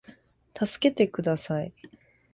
[0.55, 1.71] たすけてください